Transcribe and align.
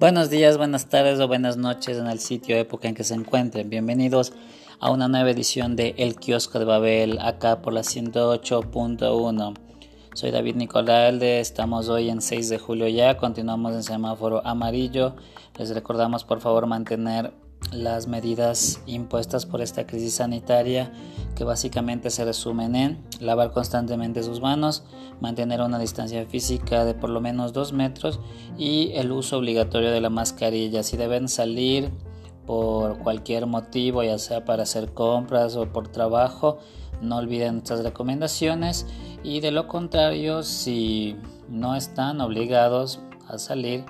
Buenos 0.00 0.30
días, 0.30 0.58
buenas 0.58 0.88
tardes 0.88 1.20
o 1.20 1.28
buenas 1.28 1.56
noches 1.56 1.96
en 1.96 2.08
el 2.08 2.18
sitio 2.18 2.56
época 2.56 2.88
en 2.88 2.96
que 2.96 3.04
se 3.04 3.14
encuentren. 3.14 3.70
Bienvenidos 3.70 4.32
a 4.80 4.90
una 4.90 5.06
nueva 5.06 5.30
edición 5.30 5.76
de 5.76 5.94
El 5.96 6.16
Kiosco 6.16 6.58
de 6.58 6.64
Babel, 6.64 7.18
acá 7.20 7.62
por 7.62 7.72
la 7.72 7.82
108.1. 7.82 9.54
Soy 10.14 10.30
David 10.32 10.56
Nicolaalde, 10.56 11.38
estamos 11.38 11.88
hoy 11.88 12.10
en 12.10 12.20
6 12.20 12.48
de 12.48 12.58
julio 12.58 12.88
ya, 12.88 13.16
continuamos 13.16 13.74
en 13.74 13.84
semáforo 13.84 14.44
amarillo. 14.44 15.14
Les 15.56 15.70
recordamos 15.70 16.24
por 16.24 16.40
favor 16.40 16.66
mantener 16.66 17.32
las 17.72 18.06
medidas 18.06 18.80
impuestas 18.86 19.46
por 19.46 19.60
esta 19.60 19.86
crisis 19.86 20.14
sanitaria 20.14 20.92
que 21.34 21.44
básicamente 21.44 22.10
se 22.10 22.24
resumen 22.24 22.74
en 22.74 23.04
lavar 23.20 23.52
constantemente 23.52 24.22
sus 24.22 24.40
manos, 24.40 24.84
mantener 25.20 25.60
una 25.60 25.78
distancia 25.78 26.26
física 26.26 26.84
de 26.84 26.94
por 26.94 27.10
lo 27.10 27.20
menos 27.20 27.52
dos 27.52 27.72
metros 27.72 28.18
y 28.56 28.92
el 28.94 29.12
uso 29.12 29.38
obligatorio 29.38 29.90
de 29.90 30.00
la 30.00 30.10
mascarilla. 30.10 30.82
Si 30.82 30.96
deben 30.96 31.28
salir 31.28 31.92
por 32.46 32.98
cualquier 32.98 33.46
motivo, 33.46 34.02
ya 34.02 34.18
sea 34.18 34.44
para 34.44 34.64
hacer 34.64 34.92
compras 34.94 35.54
o 35.54 35.70
por 35.70 35.88
trabajo, 35.88 36.58
no 37.00 37.18
olviden 37.18 37.58
estas 37.58 37.84
recomendaciones 37.84 38.86
y 39.22 39.40
de 39.40 39.52
lo 39.52 39.68
contrario, 39.68 40.42
si 40.42 41.16
no 41.48 41.76
están 41.76 42.20
obligados 42.20 43.00
a 43.28 43.38
salir, 43.38 43.84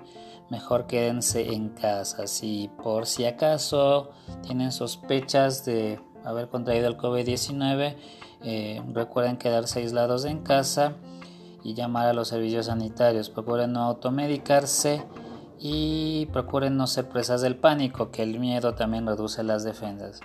mejor 0.50 0.86
quédense 0.86 1.52
en 1.52 1.70
casa. 1.70 2.26
Si 2.26 2.70
por 2.82 3.06
si 3.06 3.24
acaso 3.24 4.10
tienen 4.42 4.72
sospechas 4.72 5.64
de 5.64 6.00
haber 6.24 6.48
contraído 6.48 6.88
el 6.88 6.96
COVID-19, 6.96 7.96
eh, 8.42 8.82
recuerden 8.92 9.36
quedarse 9.36 9.80
aislados 9.80 10.24
en 10.24 10.42
casa 10.42 10.94
y 11.62 11.74
llamar 11.74 12.06
a 12.06 12.12
los 12.12 12.28
servicios 12.28 12.66
sanitarios. 12.66 13.30
Procuren 13.30 13.72
no 13.72 13.82
automedicarse 13.82 15.04
y 15.58 16.26
procuren 16.32 16.76
no 16.76 16.86
ser 16.86 17.08
presas 17.08 17.40
del 17.40 17.56
pánico, 17.56 18.10
que 18.10 18.22
el 18.22 18.38
miedo 18.38 18.74
también 18.74 19.06
reduce 19.06 19.42
las 19.42 19.64
defensas. 19.64 20.20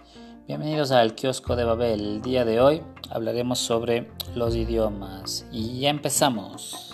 Bienvenidos 0.48 0.92
al 0.92 1.16
kiosco 1.16 1.56
de 1.56 1.64
Babel. 1.64 2.02
El 2.02 2.22
día 2.22 2.46
de 2.46 2.60
hoy 2.60 2.84
hablaremos 3.10 3.60
sobre 3.60 4.12
los 4.36 4.56
idiomas 4.56 5.46
y 5.52 5.80
ya 5.80 5.90
empezamos. 5.90 6.93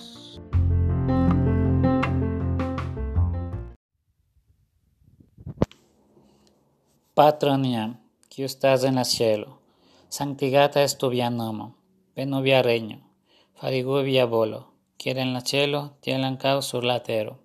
Patronia, 7.19 7.99
que 8.29 8.45
estás 8.45 8.85
en 8.85 8.97
el 8.97 9.03
cielo, 9.03 9.59
santigata 10.07 10.83
es 10.83 10.97
tu 10.97 11.09
via 11.09 11.29
nomo, 11.29 11.75
via 12.15 12.61
regno, 12.63 13.11
farigu 13.55 14.03
via 14.03 14.23
volo, 14.23 14.71
quiere 14.97 15.19
en 15.19 15.33
la 15.33 15.41
cielo, 15.41 15.97
tielan 15.99 16.39
sur 16.61 16.85
latero. 16.85 17.41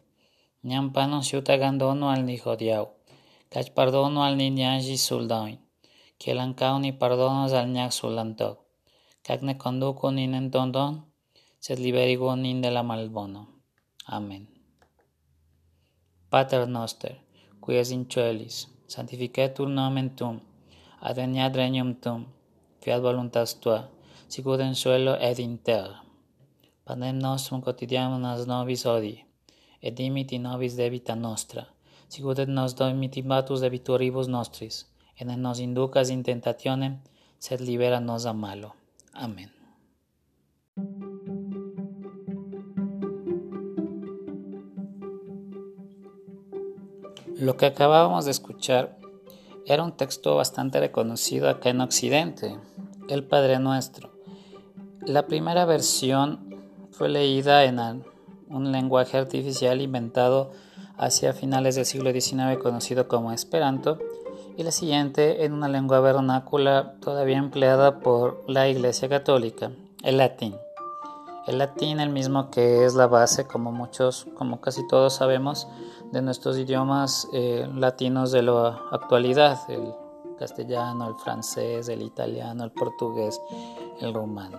Ñam 0.62 0.92
pano 0.92 1.25
siuta 1.25 1.56
gandono 1.56 2.12
al 2.12 2.25
ni 2.25 2.39
jodiau, 2.39 2.94
cach 3.50 3.72
pardono 3.72 4.22
al 4.22 4.36
ni 4.36 4.53
ñanji 4.53 4.97
suldain, 4.97 5.58
quielan 6.20 6.55
ni 6.81 6.92
pardonos 6.92 7.53
al 7.53 7.72
ñac 7.72 7.91
sulantoc, 7.91 8.61
cac 9.25 9.42
ne 9.42 9.59
conduco 9.59 10.12
ni 10.12 10.50
tondon, 10.50 11.05
sed 11.59 11.81
liberigo 11.81 12.36
nin 12.36 12.61
de 12.62 12.70
la 12.70 12.84
malbono. 12.84 13.48
Amén. 14.06 14.47
Pater 16.31 16.69
noster, 16.69 17.25
qui 17.61 17.75
es 17.75 17.91
in 17.91 18.06
celis, 18.09 18.69
sanctificetur 18.95 19.69
nomen 19.78 20.09
tum, 20.19 20.37
adveniat 21.09 21.56
regnum 21.61 21.91
tum, 22.03 22.20
fiat 22.83 23.00
voluntas 23.03 23.55
tua, 23.62 23.81
sicut 24.33 24.61
in 24.61 24.75
suelo 24.75 25.14
et 25.28 25.39
in 25.39 25.59
terra. 25.67 25.98
Panem 26.84 27.19
nostrum 27.19 27.61
quotidianum 27.65 28.20
nobis 28.47 28.84
hodie, 28.87 29.25
et 29.83 29.97
dimiti 29.97 30.39
nobis 30.39 30.77
debita 30.77 31.15
nostra, 31.15 31.65
sicut 32.09 32.39
et 32.39 32.48
nos 32.48 32.75
domitibatus 32.75 33.60
debitoribus 33.65 34.28
nostris, 34.28 34.87
et 35.19 35.27
ne 35.27 35.37
nos 35.37 35.59
inducas 35.59 36.10
in 36.10 36.22
tentationem, 36.22 36.94
sed 37.38 37.60
libera 37.60 38.00
nos 38.00 38.25
a 38.27 38.33
malo. 38.33 38.71
Amen. 39.15 39.63
Lo 47.39 47.56
que 47.56 47.67
acabábamos 47.67 48.27
de 48.27 48.31
escuchar 48.31 48.97
era 49.67 49.83
un 49.83 49.97
texto 49.97 50.37
bastante 50.37 50.78
reconocido 50.78 51.49
acá 51.49 51.71
en 51.71 51.81
Occidente, 51.81 52.56
el 53.09 53.25
Padre 53.25 53.59
Nuestro. 53.59 54.11
La 55.05 55.27
primera 55.27 55.65
versión 55.65 56.62
fue 56.93 57.09
leída 57.09 57.65
en 57.65 58.05
un 58.49 58.71
lenguaje 58.71 59.19
artificial 59.19 59.81
inventado 59.81 60.53
hacia 60.97 61.33
finales 61.33 61.75
del 61.75 61.87
siglo 61.87 62.12
XIX 62.12 62.62
conocido 62.62 63.09
como 63.09 63.33
Esperanto 63.33 63.99
y 64.56 64.62
la 64.62 64.71
siguiente 64.71 65.45
en 65.45 65.55
una 65.55 65.66
lengua 65.66 65.99
vernácula 65.99 66.95
todavía 67.01 67.39
empleada 67.39 67.99
por 67.99 68.45
la 68.47 68.69
Iglesia 68.69 69.09
Católica, 69.09 69.72
el 70.05 70.19
latín. 70.19 70.55
El 71.49 71.59
latín, 71.59 72.01
el 72.01 72.11
mismo 72.11 72.51
que 72.51 72.84
es 72.84 72.95
la 72.95 73.06
base, 73.06 73.47
como 73.47 73.72
muchos, 73.72 74.27
como 74.34 74.61
casi 74.61 74.87
todos 74.87 75.15
sabemos, 75.15 75.66
de 76.12 76.22
nuestros 76.22 76.59
idiomas 76.59 77.28
eh, 77.32 77.69
latinos 77.75 78.32
de 78.32 78.42
la 78.42 78.81
actualidad, 78.92 79.59
el 79.69 79.94
castellano, 80.38 81.09
el 81.09 81.15
francés, 81.16 81.88
el 81.88 82.03
italiano, 82.03 82.65
el 82.65 82.70
portugués, 82.70 83.41
el 84.00 84.15
rumano. 84.15 84.59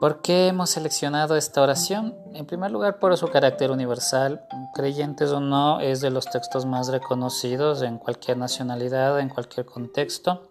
¿Por 0.00 0.20
qué 0.20 0.46
hemos 0.46 0.70
seleccionado 0.70 1.34
esta 1.34 1.60
oración? 1.60 2.14
En 2.32 2.46
primer 2.46 2.70
lugar, 2.70 3.00
por 3.00 3.16
su 3.16 3.26
carácter 3.28 3.72
universal, 3.72 4.46
creyentes 4.72 5.32
o 5.32 5.40
no, 5.40 5.80
es 5.80 6.00
de 6.00 6.10
los 6.10 6.26
textos 6.26 6.66
más 6.66 6.88
reconocidos 6.88 7.82
en 7.82 7.98
cualquier 7.98 8.36
nacionalidad, 8.36 9.18
en 9.18 9.28
cualquier 9.28 9.66
contexto. 9.66 10.42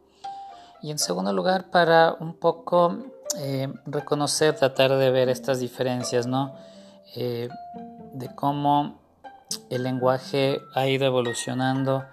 Y 0.82 0.92
en 0.92 1.00
segundo 1.00 1.32
lugar, 1.32 1.70
para 1.72 2.18
un 2.20 2.34
poco 2.34 2.98
eh, 3.38 3.74
reconocer, 3.86 4.54
tratar 4.56 4.98
de 4.98 5.12
ver 5.12 5.30
estas 5.30 5.62
diferencias, 5.62 6.28
¿no? 6.28 6.54
Eh, 7.16 7.48
de 8.14 8.36
cómo 8.36 9.00
el 9.70 9.84
lenguaje 9.84 10.62
ha 10.74 10.88
ido 10.88 11.06
evolucionando 11.06 12.06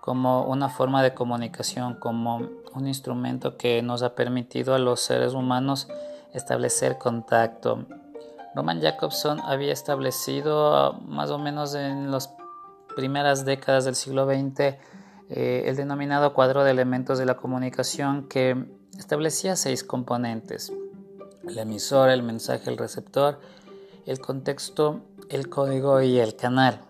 como 0.00 0.44
una 0.44 0.68
forma 0.68 1.02
de 1.02 1.14
comunicación, 1.14 1.94
como 1.94 2.48
un 2.74 2.86
instrumento 2.86 3.56
que 3.56 3.82
nos 3.82 4.02
ha 4.02 4.14
permitido 4.14 4.74
a 4.74 4.78
los 4.78 5.00
seres 5.00 5.32
humanos 5.32 5.88
establecer 6.32 6.98
contacto. 6.98 7.86
Roman 8.54 8.80
Jacobson 8.80 9.40
había 9.40 9.72
establecido 9.72 10.94
más 11.06 11.30
o 11.30 11.38
menos 11.38 11.74
en 11.74 12.10
las 12.10 12.32
primeras 12.94 13.44
décadas 13.44 13.84
del 13.84 13.94
siglo 13.94 14.26
XX 14.26 14.76
eh, 15.28 15.64
el 15.66 15.76
denominado 15.76 16.32
cuadro 16.34 16.62
de 16.62 16.70
elementos 16.70 17.18
de 17.18 17.26
la 17.26 17.36
comunicación 17.36 18.28
que 18.28 18.64
establecía 18.96 19.56
seis 19.56 19.82
componentes. 19.82 20.72
El 21.46 21.58
emisor, 21.58 22.10
el 22.10 22.22
mensaje, 22.22 22.70
el 22.70 22.78
receptor, 22.78 23.40
el 24.06 24.20
contexto, 24.20 25.00
el 25.28 25.48
código 25.48 26.00
y 26.00 26.20
el 26.20 26.36
canal. 26.36 26.80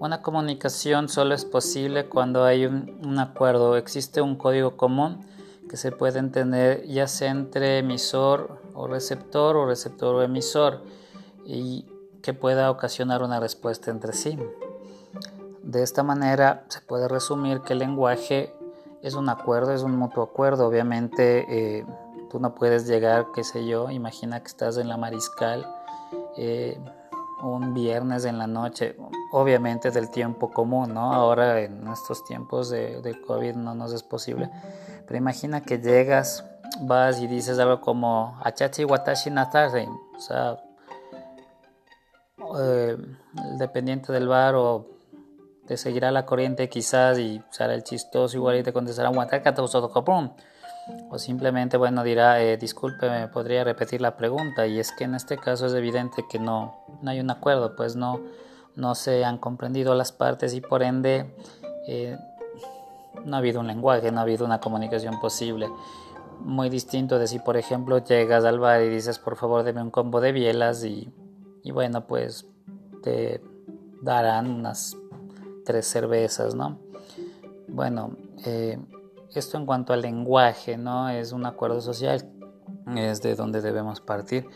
Una 0.00 0.22
comunicación 0.22 1.08
solo 1.08 1.34
es 1.34 1.44
posible 1.44 2.08
cuando 2.08 2.44
hay 2.44 2.66
un, 2.66 3.18
acuerdo, 3.18 3.76
existe 3.76 4.20
un 4.20 4.36
código 4.36 4.76
común 4.76 5.24
que 5.70 5.76
se 5.76 5.92
puede 5.92 6.18
entender 6.18 6.84
ya 6.86 7.08
sea 7.08 7.30
entre 7.30 7.78
emisor 7.78 8.60
o 8.74 8.86
receptor 8.86 9.56
o 9.56 9.66
receptor 9.66 10.14
o 10.16 10.22
emisor 10.22 10.82
y 11.44 11.86
que 12.22 12.34
pueda 12.34 12.70
ocasionar 12.70 13.22
una 13.22 13.40
respuesta 13.40 13.90
entre 13.90 14.12
sí. 14.12 14.36
De 15.62 15.82
esta 15.82 16.02
manera 16.02 16.64
se 16.68 16.80
puede 16.80 17.08
resumir 17.08 17.60
que 17.60 17.72
el 17.72 17.78
lenguaje 17.78 18.52
es 19.02 19.14
un 19.14 19.28
acuerdo, 19.28 19.72
es 19.72 19.82
un 19.82 19.96
mutuo 19.96 20.24
acuerdo. 20.24 20.66
Obviamente 20.66 21.46
eh, 21.78 21.86
tú 22.30 22.38
no 22.40 22.54
puedes 22.54 22.86
llegar, 22.86 23.28
qué 23.34 23.44
sé 23.44 23.66
yo, 23.66 23.90
imagina 23.90 24.40
que 24.40 24.48
estás 24.48 24.76
en 24.76 24.88
la 24.88 24.96
mariscal 24.96 25.66
eh, 26.36 26.78
un 27.42 27.74
viernes 27.74 28.24
en 28.24 28.38
la 28.38 28.46
noche, 28.46 28.96
obviamente 29.32 29.90
del 29.90 30.10
tiempo 30.10 30.50
común, 30.50 30.94
¿no? 30.94 31.12
Ahora 31.12 31.60
en 31.60 31.86
estos 31.88 32.24
tiempos 32.24 32.70
de, 32.70 33.20
COVID 33.26 33.54
no 33.54 33.74
nos 33.74 33.92
es 33.92 34.02
posible, 34.02 34.50
pero 35.06 35.18
imagina 35.18 35.62
que 35.62 35.78
llegas, 35.78 36.44
vas 36.82 37.20
y 37.20 37.26
dices 37.26 37.58
algo 37.58 37.80
como 37.80 38.38
Achachi 38.42 38.84
Watashi 38.84 39.30
Natare, 39.30 39.88
o 40.16 40.20
sea, 40.20 40.56
eh, 42.58 42.96
el 43.50 43.58
dependiente 43.58 44.12
del 44.12 44.28
bar 44.28 44.54
o 44.54 44.86
te 45.66 45.76
seguirá 45.76 46.10
la 46.10 46.24
corriente 46.24 46.68
quizás 46.68 47.18
y 47.18 47.42
será 47.50 47.74
el 47.74 47.82
chistoso 47.82 48.36
igual 48.36 48.58
y 48.58 48.62
te 48.62 48.72
contestará 48.72 49.10
o 51.10 51.18
simplemente 51.18 51.76
bueno 51.76 52.04
dirá 52.04 52.40
eh, 52.42 52.56
disculpe 52.56 53.10
me 53.10 53.28
podría 53.28 53.64
repetir 53.64 54.00
la 54.00 54.16
pregunta 54.16 54.66
y 54.66 54.78
es 54.78 54.92
que 54.92 55.04
en 55.04 55.14
este 55.14 55.36
caso 55.36 55.66
es 55.66 55.74
evidente 55.74 56.24
que 56.30 56.38
no, 56.38 56.76
no 57.02 57.10
hay 57.10 57.20
un 57.20 57.30
acuerdo 57.30 57.74
pues 57.76 57.96
no, 57.96 58.20
no 58.76 58.94
se 58.94 59.24
han 59.24 59.38
comprendido 59.38 59.94
las 59.94 60.12
partes 60.12 60.54
y 60.54 60.60
por 60.60 60.82
ende 60.82 61.34
eh, 61.88 62.16
no 63.24 63.36
ha 63.36 63.38
habido 63.38 63.60
un 63.60 63.66
lenguaje 63.66 64.12
no 64.12 64.20
ha 64.20 64.22
habido 64.22 64.44
una 64.44 64.60
comunicación 64.60 65.18
posible 65.20 65.68
muy 66.40 66.68
distinto 66.68 67.18
de 67.18 67.26
si, 67.26 67.38
por 67.38 67.56
ejemplo, 67.56 67.98
llegas 67.98 68.44
al 68.44 68.58
bar 68.58 68.82
y 68.82 68.88
dices, 68.88 69.18
por 69.18 69.36
favor, 69.36 69.62
deme 69.62 69.82
un 69.82 69.90
combo 69.90 70.20
de 70.20 70.32
bielas 70.32 70.84
y, 70.84 71.12
y 71.62 71.70
bueno, 71.70 72.06
pues 72.06 72.46
te 73.02 73.42
darán 74.02 74.50
unas 74.50 74.96
tres 75.64 75.86
cervezas, 75.86 76.54
¿no? 76.54 76.78
Bueno, 77.68 78.16
eh, 78.44 78.78
esto 79.38 79.56
en 79.56 79.66
cuanto 79.66 79.92
al 79.92 80.02
lenguaje, 80.02 80.76
¿no? 80.76 81.08
Es 81.08 81.32
un 81.32 81.46
acuerdo 81.46 81.80
social, 81.80 82.28
es 82.96 83.22
de 83.22 83.34
donde 83.34 83.60
debemos 83.60 84.00
partir. 84.00 84.48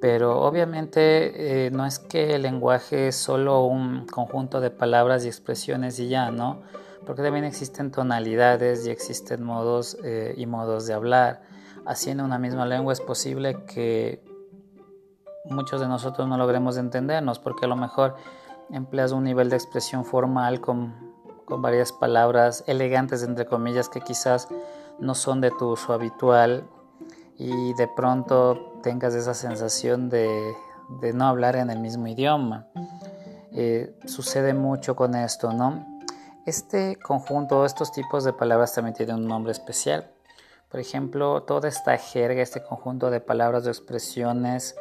Pero 0.00 0.40
obviamente 0.40 1.66
eh, 1.66 1.70
no 1.70 1.84
es 1.84 1.98
que 1.98 2.34
el 2.36 2.42
lenguaje 2.42 3.08
es 3.08 3.16
solo 3.16 3.64
un 3.64 4.06
conjunto 4.06 4.60
de 4.60 4.70
palabras 4.70 5.24
y 5.24 5.28
expresiones 5.28 5.98
y 5.98 6.08
ya, 6.08 6.30
¿no? 6.30 6.62
Porque 7.06 7.22
también 7.22 7.44
existen 7.44 7.90
tonalidades 7.90 8.86
y 8.86 8.90
existen 8.90 9.42
modos 9.42 9.98
eh, 10.02 10.34
y 10.36 10.46
modos 10.46 10.86
de 10.86 10.94
hablar. 10.94 11.42
Así 11.84 12.10
en 12.10 12.20
una 12.20 12.38
misma 12.38 12.66
lengua 12.66 12.92
es 12.92 13.00
posible 13.00 13.64
que 13.64 14.22
muchos 15.44 15.80
de 15.80 15.88
nosotros 15.88 16.28
no 16.28 16.36
logremos 16.38 16.76
entendernos, 16.76 17.38
porque 17.38 17.66
a 17.66 17.68
lo 17.68 17.76
mejor 17.76 18.16
empleas 18.70 19.12
un 19.12 19.24
nivel 19.24 19.50
de 19.50 19.56
expresión 19.56 20.04
formal 20.04 20.60
con, 20.60 21.09
con 21.50 21.60
varias 21.60 21.92
palabras 21.92 22.64
elegantes, 22.66 23.24
entre 23.24 23.44
comillas, 23.44 23.88
que 23.88 24.00
quizás 24.00 24.48
no 25.00 25.14
son 25.14 25.40
de 25.40 25.50
tu 25.50 25.72
uso 25.72 25.92
habitual 25.92 26.64
y 27.36 27.74
de 27.74 27.88
pronto 27.88 28.78
tengas 28.82 29.14
esa 29.14 29.34
sensación 29.34 30.08
de, 30.08 30.54
no 31.12 31.26
hablar 31.26 31.56
en 31.56 31.70
el 31.70 31.80
mismo 31.80 32.06
idioma. 32.06 32.68
Eh, 33.52 33.98
sucede 34.06 34.54
mucho 34.54 34.94
con 34.94 35.14
esto, 35.16 35.52
¿no? 35.52 36.00
Este 36.46 36.96
conjunto, 36.96 37.66
estos 37.66 37.90
tipos 37.92 38.24
de 38.24 38.32
palabras 38.32 38.72
también 38.72 38.94
tienen 38.94 39.16
un 39.16 39.26
nombre 39.26 39.52
especial. 39.52 40.08
Por 40.70 40.78
ejemplo, 40.78 41.42
toda 41.42 41.68
esta 41.68 41.96
jerga, 41.98 42.42
este 42.42 42.62
conjunto 42.62 43.10
de 43.10 43.20
palabras 43.20 43.66
o 43.66 43.70
expresiones 43.70 44.76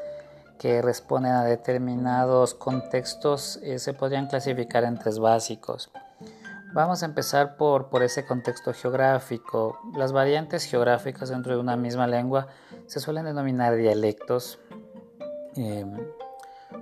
que 0.59 0.83
responden 0.83 1.31
a 1.31 1.43
determinados 1.45 2.53
contextos 2.53 3.57
eh, 3.63 3.79
se 3.79 3.93
podrían 3.93 4.27
clasificar 4.27 4.83
en 4.83 4.99
tres 4.99 5.17
básicos. 5.17 5.91
Vamos 6.71 7.01
a 7.01 7.07
empezar 7.07 7.57
por, 7.57 7.89
por 7.89 8.03
ese 8.03 8.25
contexto 8.25 8.73
geográfico. 8.73 9.79
Las 9.95 10.11
variantes 10.11 10.65
geográficas 10.65 11.29
dentro 11.29 11.55
de 11.55 11.59
una 11.59 11.75
misma 11.75 12.05
lengua 12.05 12.47
se 12.85 12.99
suelen 12.99 13.25
denominar 13.25 13.75
dialectos. 13.75 14.59
Eh, 15.55 15.83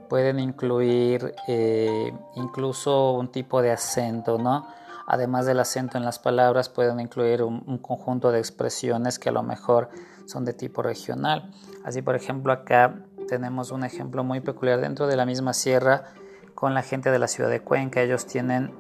pueden 0.10 0.40
incluir 0.40 1.34
eh, 1.48 2.12
incluso 2.36 3.14
un 3.14 3.32
tipo 3.32 3.62
de 3.62 3.72
acento, 3.72 4.38
¿no? 4.38 4.68
Además 5.08 5.46
del 5.46 5.62
acento 5.62 5.98
en 5.98 6.04
las 6.04 6.20
palabras, 6.20 6.68
pueden 6.68 7.00
incluir 7.00 7.42
un, 7.42 7.64
un, 7.66 7.78
conjunto 7.78 8.32
de 8.32 8.40
expresiones 8.40 9.20
que 9.20 9.30
a 9.30 9.32
lo 9.32 9.42
mejor 9.42 9.90
son 10.26 10.44
de 10.44 10.52
tipo 10.52 10.82
regional. 10.82 11.50
Así, 11.86 12.02
por 12.02 12.18
ejemplo, 12.18 12.52
acá 12.52 13.06
tenemos 13.30 13.72
un 13.72 13.86
ejemplo 13.86 14.26
muy 14.26 14.42
peculiar 14.42 14.82
dentro 14.82 15.08
de 15.08 15.16
la 15.16 15.26
misma 15.26 15.54
sierra 15.54 16.04
con 16.56 16.74
la 16.74 16.82
gente 16.82 17.10
de 17.10 17.20
la 17.20 17.30
ciudad 17.30 17.50
de 17.50 17.62
Cuenca. 17.62 18.02
Ellos 18.02 18.26
tienen 18.26 18.74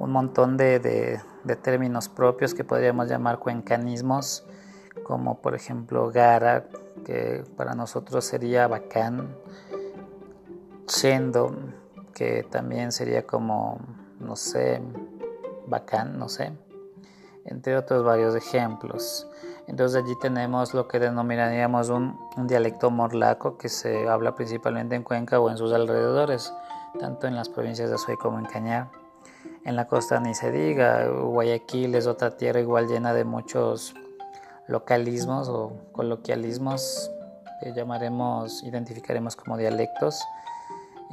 un 0.00 0.12
montón 0.12 0.56
de, 0.56 1.20
términos 1.62 2.08
propios 2.08 2.54
que 2.54 2.64
podríamos 2.64 3.08
llamar 3.08 3.38
cuencanismos, 3.38 4.46
como 5.04 5.40
por 5.42 5.54
ejemplo 5.54 6.10
gara, 6.10 6.66
que 7.04 7.44
para 7.56 7.74
nosotros 7.74 8.24
sería 8.24 8.66
bacán, 8.66 9.36
chendo, 10.86 11.54
que 12.14 12.44
también 12.50 12.92
sería 12.92 13.26
como, 13.26 13.78
no 14.18 14.36
sé, 14.36 14.80
bacán, 15.66 16.18
no 16.18 16.30
sé, 16.30 16.52
entre 17.44 17.76
otros 17.76 18.02
varios 18.02 18.34
ejemplos. 18.34 19.28
Entonces 19.66 20.02
allí 20.02 20.14
tenemos 20.18 20.72
lo 20.72 20.88
que 20.88 20.98
denominaríamos 20.98 21.90
un, 21.90 22.18
un, 22.36 22.46
dialecto 22.46 22.90
morlaco 22.90 23.56
que 23.56 23.68
se 23.68 24.08
habla 24.08 24.34
principalmente 24.34 24.96
en 24.96 25.04
Cuenca 25.04 25.38
o 25.38 25.50
en 25.50 25.58
sus 25.58 25.72
alrededores, 25.72 26.52
tanto 26.98 27.26
en 27.26 27.36
las 27.36 27.50
provincias 27.50 27.90
de 27.90 27.94
Azuay 27.96 28.16
como 28.16 28.38
en 28.38 28.46
Cañar. 28.46 28.88
En 29.64 29.76
la 29.76 29.86
costa 29.86 30.20
ni 30.20 30.34
se 30.34 30.50
diga, 30.50 31.06
Guayaquil 31.06 31.94
es 31.94 32.06
otra 32.06 32.36
tierra 32.36 32.60
igual 32.60 32.88
llena 32.88 33.12
de 33.12 33.24
muchos 33.24 33.94
localismos 34.66 35.48
o 35.48 35.72
coloquialismos 35.92 37.10
que 37.60 37.74
llamaremos, 37.74 38.62
identificaremos 38.62 39.36
como 39.36 39.58
dialectos, 39.58 40.24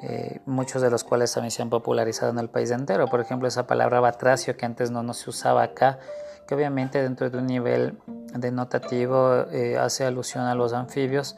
eh, 0.02 0.40
muchos 0.46 0.82
de 0.82 0.90
los 0.90 1.04
cuales 1.04 1.34
también 1.34 1.52
se 1.52 1.62
han 1.62 1.70
popularizado 1.70 2.32
en 2.32 2.40
el 2.40 2.50
país 2.50 2.72
entero. 2.72 3.08
Por 3.08 3.20
ejemplo, 3.20 3.48
esa 3.48 3.68
palabra 3.68 4.00
batracio 4.00 4.56
que 4.56 4.66
antes 4.66 4.92
no, 4.92 5.04
no 5.04 5.14
se 5.14 5.30
usaba 5.30 5.64
acá, 5.64 6.00
que 6.48 6.56
obviamente 6.56 7.02
dentro 7.02 7.30
de 7.30 7.38
un 7.40 7.48
nivel 7.48 7.98
denotativo 8.34 9.46
eh, 9.52 9.78
hace 9.78 10.06
alusión 10.06 10.46
a 10.46 10.56
los 10.56 10.72
anfibios, 10.72 11.36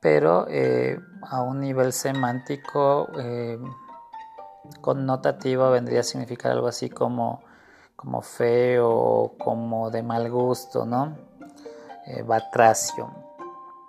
pero 0.00 0.46
eh, 0.48 1.00
a 1.22 1.42
un 1.42 1.60
nivel 1.60 1.92
semántico 1.92 3.08
eh, 4.64 4.80
connotativo 4.80 5.70
vendría 5.70 6.00
a 6.00 6.02
significar 6.02 6.52
algo 6.52 6.66
así 6.66 6.90
como, 6.90 7.42
como 7.96 8.22
feo 8.22 9.34
como 9.38 9.90
de 9.90 10.02
mal 10.02 10.30
gusto, 10.30 10.84
¿no? 10.84 11.16
batracio, 12.26 13.10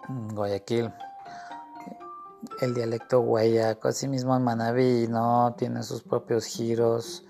Guayaquil. 0.07 0.89
El 2.61 2.73
dialecto 2.73 3.19
guayaco, 3.19 3.89
asimismo 3.89 4.33
en 4.37 4.43
Manabí, 4.43 5.07
¿no? 5.09 5.53
Tiene 5.57 5.83
sus 5.83 6.01
propios 6.01 6.45
giros 6.45 7.25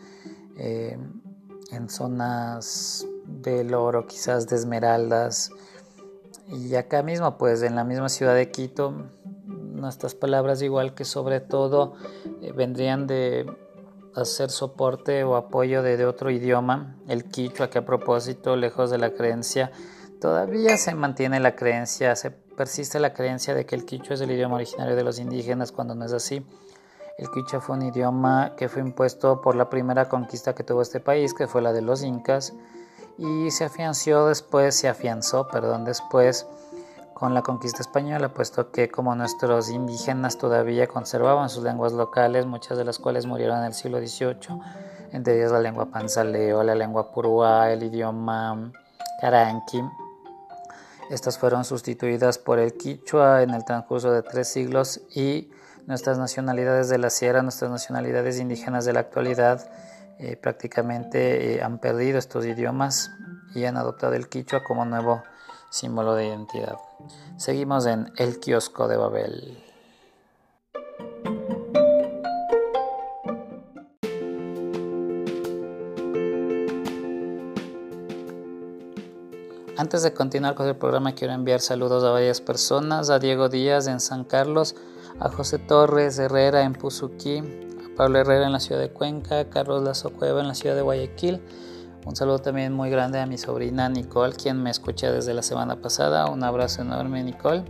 en 0.58 1.90
zonas 1.90 3.08
del 3.26 3.74
oro, 3.74 4.08
quizás 4.08 4.48
de 4.48 4.56
esmeraldas. 4.56 5.52
Y 6.48 6.76
acá 6.76 7.04
mismo, 7.04 7.38
pues 7.38 7.64
en 7.64 7.76
la 7.76 7.84
misma 7.84 8.10
ciudad 8.10 8.36
de 8.36 8.52
Quito, 8.52 8.94
nuestras 9.46 10.16
palabras 10.16 10.62
igual 10.62 10.94
que 10.94 11.06
sobre 11.06 11.40
todo 11.42 11.94
eh, 12.26 12.35
vendrían 12.54 13.08
de 13.08 13.46
hacer 14.16 14.50
soporte 14.50 15.24
o 15.24 15.36
apoyo 15.36 15.84
de, 15.84 16.06
otro 16.06 16.32
idioma, 16.32 16.96
el 17.08 17.26
quichua, 17.26 17.70
que 17.70 17.80
a 17.80 17.86
propósito, 17.86 18.56
lejos 18.56 18.90
de 18.90 18.98
la 18.98 19.12
creencia, 19.12 19.72
todavía 20.22 20.78
se 20.78 20.96
mantiene 20.96 21.40
la 21.40 21.56
creencia, 21.56 22.16
se 22.16 22.32
persiste 22.32 23.00
la 23.00 23.14
creencia 23.14 23.54
de 23.54 23.66
que 23.66 23.76
el 23.76 23.86
quichua 23.86 24.16
es 24.16 24.22
el 24.22 24.32
idioma 24.32 24.56
originario 24.56 24.96
de 24.96 25.04
los 25.04 25.20
indígenas 25.20 25.72
cuando 25.72 25.96
no 25.96 26.06
es 26.06 26.14
así. 26.14 26.46
El 27.18 27.30
quichua 27.30 27.62
fue 27.62 27.76
un 27.76 27.84
idioma 27.84 28.54
que 28.58 28.70
fue 28.70 28.82
impuesto 28.82 29.42
por 29.42 29.56
la 29.56 29.70
primera 29.70 30.10
conquista 30.10 30.56
que 30.56 30.64
tuvo 30.64 30.82
este 30.82 31.00
país, 31.00 31.34
que 31.34 31.48
fue 31.48 31.62
la 31.62 31.74
de 31.74 31.82
los 31.82 32.04
incas, 32.04 32.54
y 33.18 33.52
se 33.52 33.66
afianzó 33.66 34.28
después, 34.28 34.76
se 34.76 34.90
afianzó, 34.90 35.48
perdón, 35.48 35.86
después 35.86 36.48
con 37.16 37.34
la 37.34 37.42
conquista 37.44 37.82
española, 37.82 38.34
puesto 38.34 38.72
que 38.72 38.92
como 38.92 39.16
nuestros 39.16 39.70
indígenas 39.70 40.38
todavía 40.38 40.86
conservaban 40.88 41.50
sus 41.50 41.64
lenguas 41.64 41.94
locales, 41.94 42.46
muchas 42.46 42.78
de 42.78 42.84
las 42.84 43.00
cuales 43.00 43.26
murieron 43.26 43.60
en 43.60 43.64
el 43.64 43.74
siglo 43.74 44.00
XVIII, 44.00 44.60
entre 45.14 45.38
ellas 45.38 45.54
la 45.54 45.62
lengua 45.62 45.86
panzaleo, 45.86 46.62
la 46.62 46.76
lengua 46.76 47.14
purúa, 47.14 47.72
el 47.72 47.84
idioma 47.84 48.70
caranqui. 49.22 49.82
Estas 51.10 51.38
fueron 51.38 51.64
sustituidas 51.64 52.38
por 52.38 52.60
el 52.60 52.76
quichua 52.76 53.44
en 53.44 53.52
el 53.52 53.64
transcurso 53.64 54.12
de 54.12 54.22
tres 54.22 54.50
siglos 54.50 55.00
y 55.16 55.50
nuestras 55.88 56.18
nacionalidades 56.18 56.90
de 56.90 56.98
la 56.98 57.10
sierra, 57.10 57.42
nuestras 57.44 57.72
nacionalidades 57.72 58.42
indígenas 58.42 58.84
de 58.84 58.92
la 58.92 59.00
actualidad, 59.00 59.66
eh, 60.20 60.36
prácticamente 60.36 61.56
eh, 61.56 61.64
han 61.64 61.80
perdido 61.80 62.20
estos 62.20 62.46
idiomas 62.46 63.10
y 63.54 63.64
han 63.64 63.78
adoptado 63.78 64.16
el 64.16 64.28
quichua 64.28 64.66
como 64.66 64.84
nuevo 64.84 65.24
símbolo 65.76 66.16
de 66.16 66.28
identidad. 66.28 66.78
Seguimos 67.36 67.86
en 67.86 68.14
El 68.16 68.40
kiosco 68.40 68.88
de 68.88 68.96
Babel. 68.96 69.62
Antes 79.78 80.04
de 80.04 80.14
continuar 80.14 80.56
con 80.56 80.68
el 80.68 80.78
programa 80.78 81.14
quiero 81.14 81.34
enviar 81.34 81.60
saludos 81.60 82.06
a 82.06 82.12
varias 82.12 82.40
personas, 82.40 83.10
a 83.10 83.20
Diego 83.20 83.50
Díaz 83.50 83.88
en 83.88 84.00
San 84.00 84.24
Carlos, 84.24 84.78
a 85.20 85.30
José 85.30 85.60
Torres 85.60 86.18
Herrera 86.18 86.64
en 86.64 86.72
Puzuquí, 86.72 87.44
Pablo 87.98 88.20
Herrera 88.20 88.46
en 88.46 88.54
la 88.54 88.62
ciudad 88.62 88.80
de 88.80 88.92
Cuenca, 88.92 89.50
Carlos 89.50 89.84
Lazo 89.84 90.14
Cueva 90.14 90.40
en 90.40 90.48
la 90.48 90.56
ciudad 90.56 90.78
de 90.78 90.84
Guayaquil. 90.84 91.42
Un 92.06 92.16
saludo 92.16 92.38
también 92.38 92.72
muy 92.72 92.92
grande 92.92 93.20
a 93.20 93.26
mi 93.26 93.36
sobrina 93.36 93.90
Nicole, 93.90 94.36
quien 94.36 94.62
me 94.62 94.70
escucha 94.70 95.12
desde 95.12 95.34
la 95.34 95.42
semana 95.42 95.82
pasada. 95.82 96.28
Un 96.30 96.44
abrazo 96.44 96.84
enorme, 96.84 97.24
Nicole. 97.24 97.66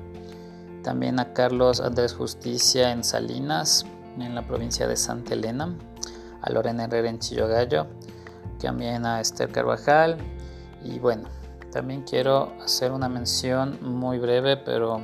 También 0.83 1.21
a 1.21 1.31
Carlos 1.31 1.79
Andrés 1.79 2.13
Justicia 2.13 2.91
en 2.91 3.05
Salinas, 3.05 3.85
en 4.19 4.35
la 4.35 4.45
provincia 4.45 4.89
de 4.89 4.97
Santa 4.97 5.35
Elena. 5.35 5.73
A 6.41 6.51
Lorena 6.51 6.83
Herrera 6.83 7.09
en 7.09 7.19
Chillogallo. 7.19 7.87
También 8.59 9.05
a 9.05 9.21
Esther 9.21 9.53
Carvajal. 9.53 10.17
Y 10.83 10.99
bueno, 10.99 11.29
también 11.71 12.03
quiero 12.03 12.51
hacer 12.61 12.91
una 12.91 13.07
mención 13.07 13.79
muy 13.81 14.19
breve, 14.19 14.57
pero 14.57 14.99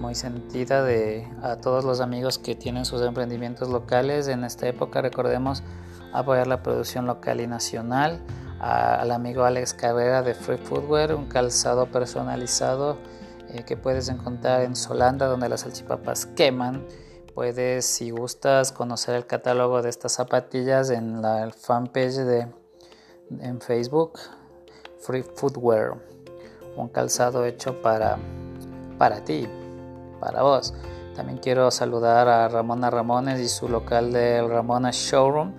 muy 0.00 0.16
sentida 0.16 0.82
de 0.82 1.30
a 1.40 1.56
todos 1.58 1.84
los 1.84 2.00
amigos 2.00 2.38
que 2.38 2.56
tienen 2.56 2.84
sus 2.84 3.00
emprendimientos 3.02 3.68
locales. 3.68 4.26
En 4.26 4.42
esta 4.42 4.66
época 4.66 5.02
recordemos 5.02 5.62
apoyar 6.14 6.46
la 6.46 6.62
producción 6.62 7.06
local 7.06 7.40
y 7.40 7.46
nacional, 7.46 8.22
al 8.60 9.10
amigo 9.10 9.44
Alex 9.44 9.74
Carrera 9.74 10.22
de 10.22 10.34
Free 10.34 10.56
Footwear, 10.56 11.14
un 11.14 11.26
calzado 11.26 11.86
personalizado 11.86 12.96
eh, 13.50 13.64
que 13.64 13.76
puedes 13.76 14.08
encontrar 14.08 14.62
en 14.62 14.74
Solanda 14.74 15.26
donde 15.26 15.50
las 15.50 15.62
salchipapas 15.62 16.26
queman. 16.26 16.86
Puedes, 17.34 17.84
si 17.84 18.10
gustas, 18.10 18.72
conocer 18.72 19.16
el 19.16 19.26
catálogo 19.26 19.82
de 19.82 19.90
estas 19.90 20.12
zapatillas 20.12 20.88
en 20.90 21.20
la 21.20 21.50
fanpage 21.50 22.14
de 22.14 22.48
en 23.40 23.60
Facebook, 23.60 24.18
Free 25.00 25.22
Footwear, 25.22 25.94
un 26.76 26.88
calzado 26.88 27.44
hecho 27.44 27.82
para, 27.82 28.18
para 28.98 29.24
ti, 29.24 29.48
para 30.20 30.42
vos. 30.42 30.72
También 31.14 31.38
quiero 31.38 31.70
saludar 31.70 32.28
a 32.28 32.48
Ramona 32.48 32.90
Ramones 32.90 33.40
y 33.40 33.48
su 33.48 33.68
local 33.68 34.12
de 34.12 34.46
Ramona 34.46 34.90
Showroom, 34.92 35.52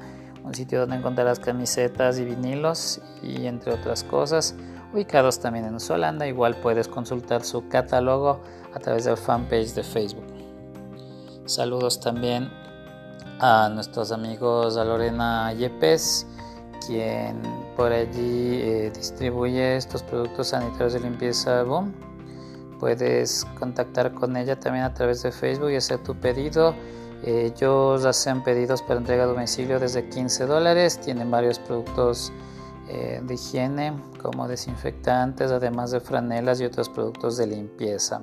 un 0.46 0.54
sitio 0.54 0.82
donde 0.82 0.98
encontrarás 0.98 1.40
camisetas 1.40 2.20
y 2.20 2.26
vinilos 2.26 3.02
y 3.22 3.48
entre 3.48 3.74
otras 3.74 4.04
cosas, 4.04 4.56
ubicados 4.94 5.40
también 5.40 5.66
en 5.66 5.80
Solanda. 5.80 6.28
Igual 6.28 6.56
puedes 6.58 6.88
consultar 6.88 7.44
su 7.44 7.68
catálogo 7.68 8.40
a 8.74 8.80
través 8.80 9.06
del 9.06 9.18
fanpage 9.18 9.74
de 9.74 9.84
Facebook. 9.84 10.26
Saludos 11.46 12.00
también 12.00 12.50
a 13.40 13.70
nuestros 13.70 14.12
amigos 14.12 14.78
a 14.78 14.86
Lorena 14.86 15.52
Yepes 15.54 16.28
quien 16.86 17.42
por 17.76 17.92
allí 17.92 18.62
eh, 18.62 18.92
distribuye 18.94 19.76
estos 19.76 20.04
productos 20.04 20.48
sanitarios 20.48 20.94
de 20.94 21.00
limpieza 21.00 21.64
Boom. 21.64 21.94
Puedes 22.80 23.46
contactar 23.60 24.14
con 24.14 24.36
ella 24.38 24.60
también 24.60 24.86
a 24.86 24.94
través 24.94 25.24
de 25.24 25.32
Facebook 25.32 25.72
y 25.72 25.76
hacer 25.78 26.00
tu 26.00 26.16
pedido. 26.16 26.76
Ellos 27.26 28.06
hacen 28.06 28.44
pedidos 28.44 28.84
para 28.84 29.00
entrega 29.00 29.24
a 29.24 29.26
domicilio 29.26 29.80
desde 29.80 30.08
15 30.08 30.46
dólares. 30.46 31.00
Tienen 31.02 31.32
varios 31.32 31.58
productos 31.58 32.32
eh, 32.88 33.20
de 33.24 33.34
higiene 33.34 34.00
como 34.22 34.48
desinfectantes, 34.48 35.50
además 35.50 35.90
de 35.90 36.02
franelas 36.02 36.62
y 36.62 36.66
otros 36.66 36.88
productos 36.88 37.36
de 37.38 37.48
limpieza. 37.48 38.22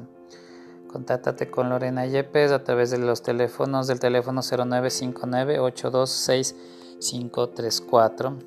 Contáctate 0.86 1.50
con 1.50 1.68
Lorena 1.68 2.06
Yepes 2.06 2.52
a 2.52 2.62
través 2.62 2.92
de 2.92 2.98
los 2.98 3.22
teléfonos 3.22 3.88
del 3.88 3.98
teléfono 3.98 4.40
0959 4.40 5.58
826 5.58 6.54
534. 7.00 8.38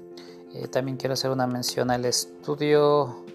Eh, 0.54 0.70
también 0.70 0.96
quiero 0.96 1.16
hacer 1.16 1.32
una 1.32 1.48
mención 1.48 1.92
al 1.92 2.06
estudio 2.06 3.26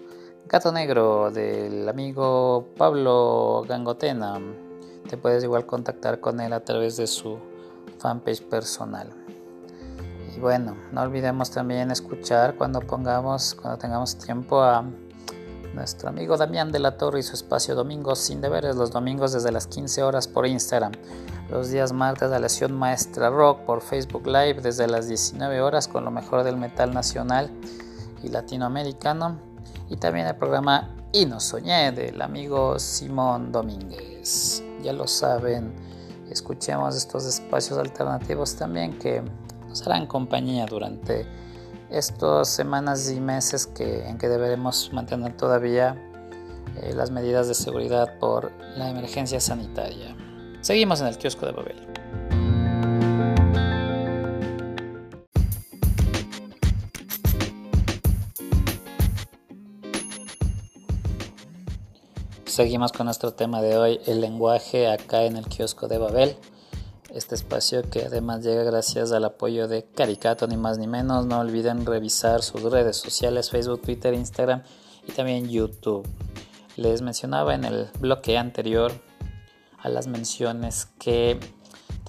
Gato 0.47 0.71
Negro 0.71 1.29
del 1.29 1.87
amigo 1.87 2.69
Pablo 2.75 3.63
Gangotena. 3.67 4.41
Te 5.11 5.17
puedes 5.17 5.43
igual 5.43 5.65
contactar 5.65 6.21
con 6.21 6.39
él 6.39 6.53
a 6.53 6.63
través 6.63 6.95
de 6.95 7.05
su 7.05 7.37
fanpage 7.99 8.43
personal. 8.43 9.09
Y 10.33 10.39
bueno, 10.39 10.77
no 10.93 11.01
olvidemos 11.01 11.51
también 11.51 11.91
escuchar 11.91 12.55
cuando 12.55 12.79
pongamos, 12.79 13.53
cuando 13.55 13.77
tengamos 13.77 14.17
tiempo 14.17 14.61
a 14.61 14.85
nuestro 15.73 16.07
amigo 16.07 16.37
Damián 16.37 16.71
de 16.71 16.79
la 16.79 16.95
Torre 16.95 17.19
y 17.19 17.23
su 17.23 17.33
espacio 17.33 17.75
Domingos 17.75 18.19
sin 18.19 18.39
deberes, 18.39 18.77
los 18.77 18.91
domingos 18.91 19.33
desde 19.33 19.51
las 19.51 19.67
15 19.67 20.01
horas 20.01 20.29
por 20.29 20.47
Instagram, 20.47 20.93
los 21.49 21.69
días 21.69 21.91
martes 21.91 22.29
la 22.29 22.39
Lesión 22.39 22.71
Maestra 22.71 23.29
Rock 23.29 23.65
por 23.65 23.81
Facebook 23.81 24.25
Live 24.25 24.61
desde 24.61 24.87
las 24.87 25.09
19 25.09 25.59
horas 25.59 25.89
con 25.89 26.05
lo 26.05 26.11
mejor 26.11 26.45
del 26.45 26.55
metal 26.55 26.93
nacional 26.93 27.51
y 28.23 28.29
latinoamericano, 28.29 29.41
y 29.89 29.97
también 29.97 30.27
el 30.27 30.37
programa 30.37 31.00
Y 31.13 31.25
no 31.25 31.41
soñé 31.41 31.91
del 31.91 32.21
amigo 32.21 32.79
Simón 32.79 33.51
Domínguez. 33.51 34.63
Ya 34.81 34.93
lo 34.93 35.07
saben, 35.07 35.73
escuchemos 36.29 36.95
estos 36.95 37.25
espacios 37.25 37.77
alternativos 37.77 38.55
también 38.55 38.97
que 38.97 39.21
nos 39.67 39.85
harán 39.85 40.07
compañía 40.07 40.65
durante 40.65 41.25
estas 41.89 42.47
semanas 42.47 43.11
y 43.11 43.19
meses 43.19 43.67
que, 43.67 44.07
en 44.07 44.17
que 44.17 44.29
deberemos 44.29 44.91
mantener 44.93 45.35
todavía 45.35 45.97
eh, 46.81 46.93
las 46.95 47.11
medidas 47.11 47.49
de 47.49 47.55
seguridad 47.55 48.17
por 48.17 48.53
la 48.77 48.89
emergencia 48.89 49.41
sanitaria. 49.41 50.15
Seguimos 50.61 51.01
en 51.01 51.07
el 51.07 51.17
kiosco 51.17 51.45
de 51.45 51.51
Babel. 51.51 51.90
Seguimos 62.61 62.91
con 62.91 63.05
nuestro 63.05 63.33
tema 63.33 63.59
de 63.59 63.75
hoy, 63.75 63.99
el 64.05 64.21
lenguaje 64.21 64.87
acá 64.87 65.23
en 65.23 65.35
el 65.35 65.47
kiosco 65.47 65.87
de 65.87 65.97
Babel 65.97 66.37
este 67.11 67.33
espacio 67.33 67.81
que 67.89 68.03
además 68.05 68.43
llega 68.43 68.61
gracias 68.61 69.11
al 69.11 69.25
apoyo 69.25 69.67
de 69.67 69.83
Caricato, 69.83 70.45
ni 70.45 70.57
más 70.57 70.77
ni 70.77 70.85
menos. 70.85 71.25
No 71.25 71.39
olviden 71.39 71.87
revisar 71.87 72.43
sus 72.43 72.61
redes 72.61 72.97
sociales, 72.97 73.49
Facebook, 73.49 73.81
Twitter, 73.81 74.13
Instagram 74.13 74.61
y 75.07 75.11
también 75.11 75.49
YouTube. 75.49 76.07
Les 76.75 77.01
mencionaba 77.01 77.55
en 77.55 77.63
el 77.63 77.89
bloque 77.99 78.37
anterior 78.37 78.91
a 79.79 79.89
las 79.89 80.05
menciones 80.05 80.85
que 80.99 81.39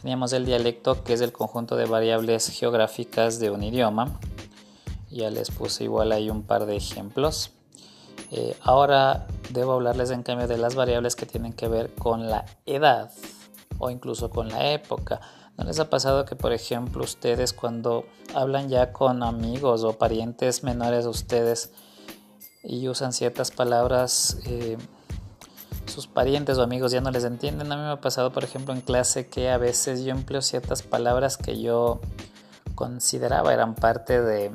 teníamos 0.02 0.35
el 0.35 0.44
dialecto, 0.44 1.02
que 1.02 1.14
es 1.14 1.23
el 1.23 1.32
conjunto 1.32 1.76
de 1.76 1.87
variables 1.87 2.50
geográficas 2.50 3.38
de 3.38 3.50
un 3.50 3.62
idioma. 3.62 4.21
Ya 5.11 5.30
les 5.30 5.50
puse 5.50 5.85
igual 5.85 6.12
ahí 6.12 6.28
un 6.28 6.42
par 6.42 6.66
de 6.66 6.76
ejemplos. 6.76 7.52
Eh, 8.34 8.56
ahora 8.62 9.26
debo 9.50 9.74
hablarles 9.74 10.10
en 10.10 10.22
cambio 10.22 10.48
de 10.48 10.56
las 10.56 10.74
variables 10.74 11.16
que 11.16 11.26
tienen 11.26 11.52
que 11.52 11.68
ver 11.68 11.92
con 11.94 12.30
la 12.30 12.46
edad 12.64 13.10
o 13.78 13.90
incluso 13.90 14.30
con 14.30 14.48
la 14.48 14.72
época. 14.72 15.20
¿No 15.58 15.64
les 15.64 15.78
ha 15.80 15.90
pasado 15.90 16.24
que, 16.24 16.34
por 16.34 16.54
ejemplo, 16.54 17.04
ustedes 17.04 17.52
cuando 17.52 18.06
hablan 18.34 18.70
ya 18.70 18.90
con 18.90 19.22
amigos 19.22 19.84
o 19.84 19.98
parientes 19.98 20.64
menores 20.64 21.04
a 21.04 21.10
ustedes 21.10 21.72
y 22.62 22.88
usan 22.88 23.12
ciertas 23.12 23.50
palabras, 23.50 24.38
eh, 24.46 24.78
sus 25.84 26.06
parientes 26.06 26.56
o 26.56 26.62
amigos 26.62 26.90
ya 26.90 27.02
no 27.02 27.10
les 27.10 27.24
entienden? 27.24 27.70
A 27.70 27.76
mí 27.76 27.82
me 27.82 27.90
ha 27.90 28.00
pasado, 28.00 28.32
por 28.32 28.44
ejemplo, 28.44 28.72
en 28.72 28.80
clase 28.80 29.26
que 29.26 29.50
a 29.50 29.58
veces 29.58 30.04
yo 30.04 30.12
empleo 30.12 30.40
ciertas 30.40 30.82
palabras 30.82 31.36
que 31.36 31.60
yo 31.60 32.00
consideraba 32.76 33.52
eran 33.52 33.74
parte 33.74 34.22
de, 34.22 34.50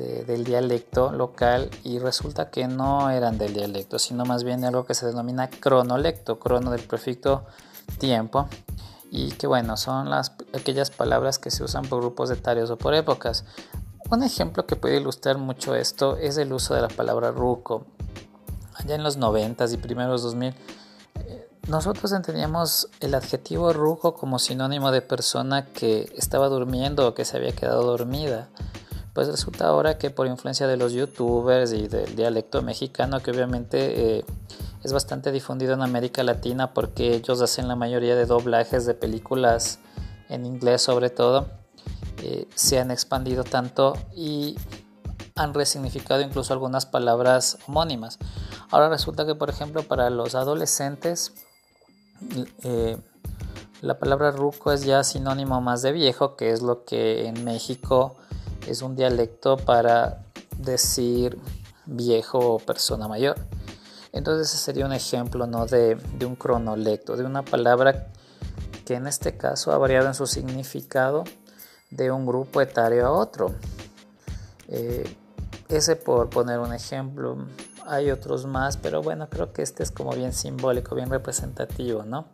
del 0.00 0.44
dialecto 0.44 1.12
local 1.12 1.70
y 1.84 1.98
resulta 1.98 2.50
que 2.50 2.66
no 2.66 3.10
eran 3.10 3.38
del 3.38 3.54
dialecto, 3.54 3.98
sino 3.98 4.24
más 4.24 4.44
bien 4.44 4.64
algo 4.64 4.84
que 4.84 4.94
se 4.94 5.06
denomina 5.06 5.48
cronolecto, 5.48 6.38
crono 6.38 6.70
del 6.70 6.82
prefecto 6.82 7.44
tiempo 7.98 8.48
y 9.10 9.32
que 9.32 9.46
bueno, 9.46 9.76
son 9.76 10.08
las, 10.08 10.32
aquellas 10.54 10.90
palabras 10.90 11.38
que 11.38 11.50
se 11.50 11.64
usan 11.64 11.84
por 11.84 12.00
grupos 12.00 12.30
etarios 12.30 12.70
o 12.70 12.78
por 12.78 12.94
épocas. 12.94 13.44
Un 14.10 14.22
ejemplo 14.22 14.66
que 14.66 14.76
puede 14.76 14.96
ilustrar 14.96 15.38
mucho 15.38 15.74
esto 15.74 16.16
es 16.16 16.36
el 16.36 16.52
uso 16.52 16.74
de 16.74 16.82
la 16.82 16.88
palabra 16.88 17.30
ruco. 17.30 17.86
Allá 18.74 18.94
en 18.94 19.02
los 19.02 19.16
90 19.16 19.66
y 19.72 19.76
primeros 19.76 20.22
2000, 20.22 20.54
eh, 21.14 21.48
nosotros 21.68 22.12
entendíamos 22.12 22.88
el 23.00 23.14
adjetivo 23.14 23.72
ruco 23.72 24.14
como 24.14 24.38
sinónimo 24.38 24.90
de 24.90 25.02
persona 25.02 25.66
que 25.66 26.12
estaba 26.16 26.48
durmiendo 26.48 27.06
o 27.06 27.14
que 27.14 27.24
se 27.24 27.36
había 27.36 27.52
quedado 27.52 27.82
dormida. 27.82 28.48
Pues 29.20 29.28
resulta 29.28 29.66
ahora 29.66 29.98
que 29.98 30.08
por 30.08 30.26
influencia 30.26 30.66
de 30.66 30.78
los 30.78 30.94
youtubers 30.94 31.74
y 31.74 31.88
del 31.88 32.16
dialecto 32.16 32.62
mexicano, 32.62 33.20
que 33.20 33.30
obviamente 33.30 34.16
eh, 34.16 34.24
es 34.82 34.94
bastante 34.94 35.30
difundido 35.30 35.74
en 35.74 35.82
América 35.82 36.22
Latina 36.22 36.72
porque 36.72 37.16
ellos 37.16 37.42
hacen 37.42 37.68
la 37.68 37.76
mayoría 37.76 38.16
de 38.16 38.24
doblajes 38.24 38.86
de 38.86 38.94
películas 38.94 39.78
en 40.30 40.46
inglés 40.46 40.80
sobre 40.80 41.10
todo. 41.10 41.48
Eh, 42.22 42.48
se 42.54 42.78
han 42.78 42.90
expandido 42.90 43.44
tanto 43.44 43.92
y 44.16 44.56
han 45.36 45.52
resignificado 45.52 46.22
incluso 46.22 46.54
algunas 46.54 46.86
palabras 46.86 47.58
homónimas. 47.68 48.18
Ahora 48.70 48.88
resulta 48.88 49.26
que, 49.26 49.34
por 49.34 49.50
ejemplo, 49.50 49.82
para 49.82 50.08
los 50.08 50.34
adolescentes, 50.34 51.34
eh, 52.62 52.96
la 53.82 53.98
palabra 53.98 54.30
ruco 54.30 54.72
es 54.72 54.84
ya 54.84 55.04
sinónimo 55.04 55.60
más 55.60 55.82
de 55.82 55.92
viejo, 55.92 56.36
que 56.36 56.52
es 56.52 56.62
lo 56.62 56.86
que 56.86 57.26
en 57.26 57.44
México 57.44 58.16
es 58.70 58.82
un 58.82 58.94
dialecto 58.94 59.56
para 59.56 60.24
decir 60.58 61.38
viejo 61.86 62.38
o 62.38 62.58
persona 62.58 63.08
mayor. 63.08 63.36
Entonces 64.12 64.48
ese 64.48 64.62
sería 64.62 64.86
un 64.86 64.92
ejemplo 64.92 65.46
¿no? 65.46 65.66
de, 65.66 65.98
un 66.24 66.36
cronolecto, 66.36 67.16
de 67.16 67.24
una 67.24 67.42
palabra 67.42 68.08
que 68.84 68.94
en 68.94 69.06
este 69.06 69.36
caso 69.36 69.72
ha 69.72 69.78
variado 69.78 70.08
en 70.08 70.14
su 70.14 70.26
significado 70.26 71.24
de 71.90 72.10
un 72.10 72.26
grupo 72.26 72.60
etario 72.60 73.06
a 73.06 73.10
otro. 73.10 73.54
Eh, 74.68 75.16
ese 75.68 75.96
por 75.96 76.30
poner 76.30 76.58
un 76.58 76.72
ejemplo, 76.72 77.46
hay 77.86 78.10
otros 78.10 78.46
más, 78.46 78.76
pero 78.76 79.02
bueno, 79.02 79.28
creo 79.28 79.52
que 79.52 79.62
este 79.62 79.82
es 79.82 79.90
como 79.90 80.12
bien 80.12 80.32
simbólico, 80.32 80.94
bien 80.94 81.10
representativo, 81.10 82.04
¿no? 82.04 82.26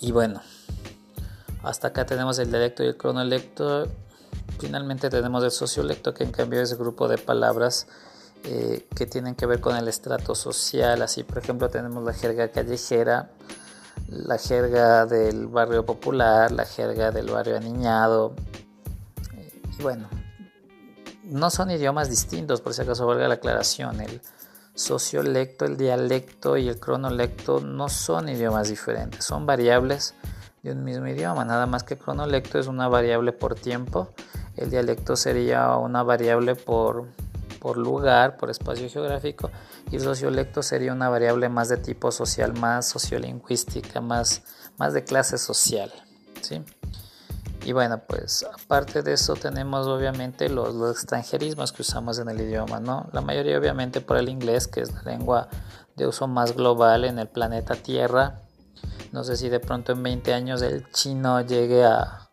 Y 0.00 0.12
bueno, 0.12 0.40
hasta 1.62 1.88
acá 1.88 2.06
tenemos 2.06 2.38
el 2.38 2.50
dialecto 2.50 2.84
y 2.84 2.86
el 2.86 2.96
cronolecto. 2.96 3.88
Finalmente 4.58 5.10
tenemos 5.10 5.44
el 5.44 5.50
sociolecto, 5.50 6.14
que 6.14 6.24
en 6.24 6.32
cambio 6.32 6.60
es 6.60 6.76
grupo 6.76 7.08
de 7.08 7.18
palabras 7.18 7.86
eh, 8.44 8.86
que 8.94 9.06
tienen 9.06 9.34
que 9.34 9.46
ver 9.46 9.60
con 9.60 9.76
el 9.76 9.88
estrato 9.88 10.34
social. 10.34 11.02
Así, 11.02 11.22
por 11.22 11.38
ejemplo, 11.38 11.68
tenemos 11.68 12.04
la 12.04 12.12
jerga 12.12 12.48
callejera, 12.48 13.30
la 14.08 14.38
jerga 14.38 15.06
del 15.06 15.46
barrio 15.46 15.84
popular, 15.84 16.50
la 16.52 16.64
jerga 16.64 17.10
del 17.10 17.30
barrio 17.30 17.56
aniñado. 17.56 18.34
Eh, 19.36 19.62
y 19.78 19.82
bueno, 19.82 20.08
no 21.24 21.50
son 21.50 21.70
idiomas 21.70 22.08
distintos, 22.08 22.60
por 22.60 22.74
si 22.74 22.82
acaso 22.82 23.06
valga 23.06 23.28
la 23.28 23.34
aclaración. 23.34 24.00
El 24.00 24.20
sociolecto, 24.74 25.64
el 25.64 25.76
dialecto 25.76 26.56
y 26.56 26.68
el 26.68 26.78
cronolecto 26.78 27.60
no 27.60 27.88
son 27.88 28.28
idiomas 28.28 28.68
diferentes, 28.68 29.24
son 29.24 29.44
variables 29.44 30.14
de 30.62 30.72
un 30.72 30.84
mismo 30.84 31.06
idioma, 31.06 31.44
nada 31.44 31.66
más 31.66 31.82
que 31.82 31.96
cronolecto 31.96 32.58
es 32.58 32.66
una 32.66 32.88
variable 32.88 33.32
por 33.32 33.54
tiempo, 33.54 34.12
el 34.58 34.70
dialecto 34.70 35.16
sería 35.16 35.76
una 35.76 36.02
variable 36.02 36.54
por, 36.54 37.08
por 37.60 37.76
lugar, 37.76 38.36
por 38.36 38.50
espacio 38.50 38.88
geográfico, 38.88 39.50
y 39.90 39.96
el 39.96 40.02
sociolecto 40.02 40.62
sería 40.62 40.92
una 40.92 41.08
variable 41.08 41.48
más 41.48 41.68
de 41.68 41.76
tipo 41.76 42.10
social, 42.10 42.54
más 42.58 42.86
sociolingüística, 42.86 44.00
más, 44.00 44.42
más 44.76 44.92
de 44.92 45.04
clase 45.04 45.38
social. 45.38 45.92
¿sí? 46.40 46.62
Y 47.64 47.72
bueno, 47.72 48.00
pues 48.06 48.44
aparte 48.44 49.02
de 49.02 49.12
eso 49.12 49.34
tenemos 49.34 49.86
obviamente 49.86 50.48
los, 50.48 50.74
los, 50.74 50.92
extranjerismos 50.92 51.72
que 51.72 51.82
usamos 51.82 52.18
en 52.18 52.28
el 52.28 52.40
idioma, 52.40 52.80
¿no? 52.80 53.08
La 53.12 53.20
mayoría 53.20 53.58
obviamente 53.58 54.00
por 54.00 54.16
el 54.16 54.28
inglés, 54.28 54.68
que 54.68 54.80
es 54.80 54.92
la 54.92 55.02
lengua 55.02 55.48
de 55.96 56.06
uso 56.06 56.26
más 56.28 56.54
global 56.54 57.04
en 57.04 57.18
el 57.18 57.28
planeta 57.28 57.74
Tierra. 57.74 58.40
No 59.12 59.24
sé 59.24 59.36
si 59.36 59.48
de 59.48 59.60
pronto 59.60 59.92
en 59.92 60.02
20 60.02 60.32
años 60.32 60.62
el 60.62 60.90
chino 60.92 61.40
llegue 61.40 61.84
a, 61.84 62.27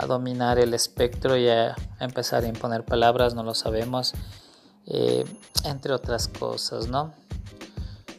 a 0.00 0.06
dominar 0.06 0.58
el 0.58 0.72
espectro 0.72 1.36
y 1.36 1.48
a 1.48 1.76
empezar 2.00 2.44
a 2.44 2.48
imponer 2.48 2.84
palabras, 2.84 3.34
no 3.34 3.42
lo 3.42 3.54
sabemos, 3.54 4.14
eh, 4.86 5.24
entre 5.64 5.92
otras 5.92 6.28
cosas, 6.28 6.88
¿no? 6.88 7.12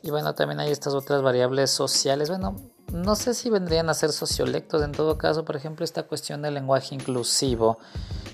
Y 0.04 0.12
bueno, 0.12 0.34
también 0.36 0.60
hay 0.60 0.72
estas 0.72 0.94
otras 0.94 1.22
variables 1.22 1.72
sociales, 1.72 2.30
bueno, 2.30 2.56
no 2.94 3.16
sé 3.16 3.34
si 3.34 3.50
vendrían 3.50 3.90
a 3.90 3.94
ser 3.94 4.12
sociolectos 4.12 4.84
en 4.84 4.92
todo 4.92 5.18
caso, 5.18 5.46
por 5.46 5.56
ejemplo, 5.56 5.84
esta 5.86 6.04
cuestión 6.04 6.42
del 6.42 6.54
lenguaje 6.54 6.94
inclusivo 6.94 7.78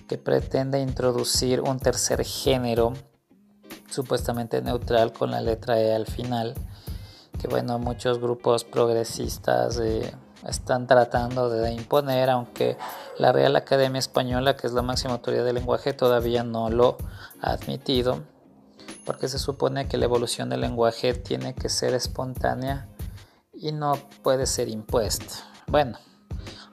que 0.08 0.18
pretende 0.18 0.80
introducir 0.80 1.62
un 1.62 1.80
tercer 1.80 2.24
género 2.26 2.94
supuestamente 3.90 4.62
neutral 4.62 5.14
con 5.14 5.32
la 5.32 5.42
letra 5.42 5.80
E 5.80 5.94
al 5.94 6.08
final, 6.08 6.56
que 7.40 7.48
bueno, 7.48 7.80
muchos 7.80 8.20
grupos 8.20 8.64
progresistas 8.64 9.80
eh, 9.80 10.12
están 10.46 10.88
tratando 10.88 11.50
de 11.50 11.72
imponer, 11.72 12.30
aunque 12.30 12.78
la 13.18 13.32
Real 13.32 13.56
Academia 13.56 14.00
Española, 14.00 14.56
que 14.56 14.68
es 14.68 14.74
la 14.74 14.82
máxima 14.82 15.14
autoridad 15.14 15.46
del 15.46 15.56
lenguaje, 15.56 15.94
todavía 15.94 16.44
no 16.44 16.70
lo 16.70 16.98
ha 17.42 17.52
admitido, 17.52 18.24
porque 19.06 19.28
se 19.28 19.40
supone 19.40 19.88
que 19.88 19.98
la 19.98 20.06
evolución 20.06 20.50
del 20.50 20.62
lenguaje 20.62 21.14
tiene 21.14 21.56
que 21.56 21.70
ser 21.70 21.94
espontánea 21.94 22.88
y 23.54 23.72
no 23.72 23.98
puede 24.22 24.46
ser 24.46 24.70
impuesto. 24.70 25.34
Bueno, 25.68 25.98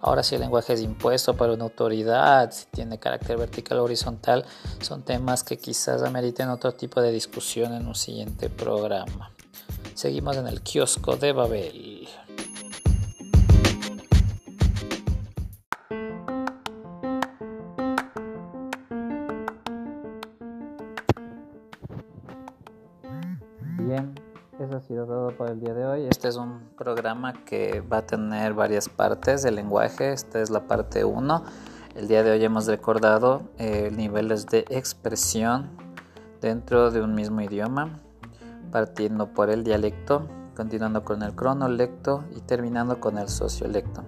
ahora 0.00 0.23
si 0.23 0.35
el 0.35 0.42
lenguaje 0.42 0.75
es 0.75 0.83
impuesto 0.83 1.35
por 1.35 1.50
una 1.50 1.64
autoridad, 1.64 2.50
si 2.50 2.66
tiene 2.66 2.99
carácter 2.99 3.38
vertical 3.38 3.78
o 3.78 3.85
horizontal, 3.85 4.44
son 4.80 5.02
temas 5.02 5.42
que 5.42 5.59
quizás 5.59 6.02
ameriten 6.02 6.50
otro 6.50 6.73
tipo 6.73 7.00
de 7.00 7.11
discusión 7.11 7.73
en 7.73 7.87
un 7.87 7.94
siguiente 7.94 8.50
programa. 8.50 9.30
Seguimos 9.94 10.37
en 10.37 10.49
el 10.49 10.61
kiosco 10.61 11.16
de 11.16 11.33
Babel. 11.33 11.93
Ha 24.75 24.81
sido 24.81 25.07
todo 25.07 25.31
por 25.31 25.49
el 25.49 25.61
día 25.61 25.73
de 25.73 25.87
hoy. 25.87 26.07
Este 26.07 26.28
es 26.28 26.37
un 26.37 26.71
programa 26.76 27.33
que 27.45 27.81
va 27.81 27.99
a 27.99 28.07
tener 28.07 28.54
varias 28.54 28.88
partes 28.88 29.43
del 29.43 29.54
lenguaje. 29.54 30.12
Esta 30.12 30.40
es 30.40 30.50
la 30.50 30.66
parte 30.66 31.04
1. 31.04 31.45
El 31.95 32.09
día 32.09 32.25
de 32.25 32.33
hoy 32.33 32.45
hemos 32.45 32.66
recordado 32.66 33.43
eh, 33.59 33.93
niveles 33.95 34.47
de 34.47 34.64
expresión 34.71 35.71
dentro 36.40 36.90
de 36.90 37.02
un 37.02 37.14
mismo 37.14 37.40
idioma, 37.40 38.00
partiendo 38.73 39.28
por 39.28 39.49
el 39.49 39.62
dialecto, 39.62 40.26
continuando 40.57 41.04
con 41.04 41.23
el 41.23 41.35
cronolecto 41.35 42.25
y 42.35 42.40
terminando 42.40 42.99
con 42.99 43.19
el 43.19 43.28
sociolecto. 43.28 44.02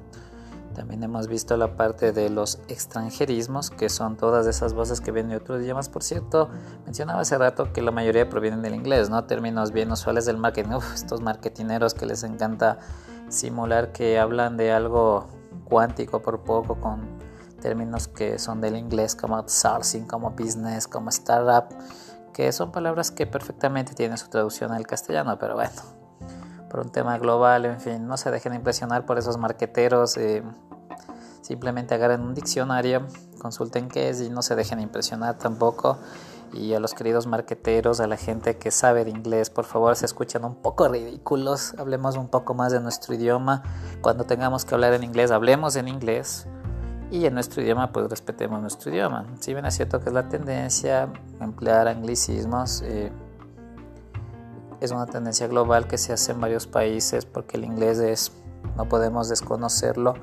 También 0.77 1.03
hemos 1.03 1.27
visto 1.27 1.57
la 1.57 1.75
parte 1.75 2.13
de 2.13 2.29
los 2.29 2.61
extranjerismos, 2.69 3.71
que 3.71 3.89
son 3.89 4.19
todas 4.19 4.47
esas 4.47 4.75
voces 4.75 5.01
que 5.01 5.11
vienen 5.11 5.31
de 5.31 5.37
otros 5.39 5.63
idiomas. 5.63 5.89
Por 5.89 6.03
cierto, 6.03 6.51
mencionaba 6.85 7.23
hace 7.23 7.39
rato 7.39 7.73
que 7.73 7.81
la 7.81 7.93
mayoría 7.93 8.29
provienen 8.29 8.61
del 8.61 8.75
inglés, 8.75 9.09
¿no? 9.09 9.25
Términos 9.25 9.73
bien 9.73 9.91
usuales 9.91 10.27
del 10.27 10.37
marketing. 10.37 10.75
Uf, 10.75 10.93
estos 10.93 11.23
marketineros 11.23 11.95
que 11.95 12.05
les 12.05 12.25
encanta 12.25 12.79
simular 13.31 13.93
que 13.93 14.19
hablan 14.19 14.59
de 14.59 14.71
algo 14.71 15.27
cuántico 15.65 16.21
por 16.21 16.45
poco 16.45 16.79
con 16.79 17.09
términos 17.63 18.07
que 18.07 18.39
son 18.39 18.61
del 18.61 18.77
inglés 18.77 19.17
como 19.17 19.37
outsourcing, 19.37 20.07
como 20.07 20.33
business, 20.33 20.87
como 20.87 21.09
startup, 21.09 21.75
que 22.35 22.53
son 22.53 22.71
palabras 22.71 23.11
que 23.11 23.27
perfectamente 23.27 23.95
tienen 23.95 24.19
su 24.19 24.29
traducción 24.29 24.73
al 24.73 24.87
castellano, 24.87 25.39
pero 25.39 25.55
bueno, 25.55 25.96
por 26.77 26.85
un 26.85 26.93
tema 26.93 27.17
global, 27.17 27.65
en 27.65 27.81
fin, 27.81 28.07
no 28.07 28.19
se 28.19 28.31
dejen 28.31 28.53
impresionar 28.53 29.07
por 29.07 29.17
esos 29.17 29.39
marqueteros. 29.39 30.19
Eh, 30.19 30.43
simplemente 31.41 31.95
agarren 31.95 32.21
un 32.21 32.35
diccionario, 32.35 33.07
consulten 33.39 33.89
qué 33.89 34.11
es 34.11 34.21
y 34.21 34.29
no 34.29 34.43
se 34.43 34.55
dejen 34.57 34.81
impresionar 34.81 35.39
tampoco. 35.39 35.97
Y 36.53 36.75
a 36.75 36.81
los 36.81 36.93
queridos 36.93 37.27
marqueteros, 37.27 38.01
a 38.01 38.07
la 38.07 38.19
gente 38.19 38.59
que 38.59 38.71
sabe 38.71 39.07
de 39.07 39.11
inglés, 39.11 39.49
por 39.49 39.65
favor, 39.65 39.97
se 39.97 40.05
escuchan 40.05 40.45
un 40.45 40.57
poco 40.57 40.87
ridículos. 40.87 41.75
Hablemos 41.79 42.19
un 42.19 42.29
poco 42.29 42.53
más 42.53 42.73
de 42.73 42.81
nuestro 42.81 43.15
idioma. 43.15 43.63
Cuando 44.03 44.25
tengamos 44.25 44.67
que 44.67 44.75
hablar 44.75 44.93
en 44.93 45.03
inglés, 45.03 45.31
hablemos 45.31 45.77
en 45.77 45.89
inglés. 45.89 46.47
Y 47.11 47.25
en 47.25 47.33
nuestro 47.33 47.63
idioma, 47.63 47.91
pues 47.91 48.11
respetemos 48.11 48.61
nuestro 48.61 48.93
idioma. 48.93 49.25
Si 49.41 49.55
bien 49.55 49.65
es 49.65 49.75
cierto 49.75 49.99
que 50.01 50.11
es 50.11 50.15
la 50.15 50.29
tendencia 50.29 51.09
emplear 51.41 51.89
anglicismos, 51.89 52.83
eh, 52.83 53.11
es 54.81 54.91
una 54.91 55.07
tendencia 55.07 55.47
global 55.47 55.87
que 55.87 55.99
se 55.99 56.13
hace 56.13 56.33
en 56.33 56.41
varios 56.41 56.67
países 56.67 57.25
porque 57.25 57.57
el 57.57 57.65
inglés 57.65 57.99
es, 57.99 58.33
no 58.77 58.89
podemos 58.89 59.29
desconocerlo, 59.29 60.15